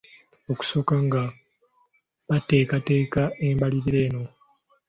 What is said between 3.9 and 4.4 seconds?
eno.